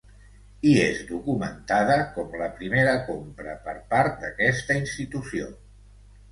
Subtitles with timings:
[0.69, 5.55] Hi és documentada com la primera compra per part d'aquesta institució.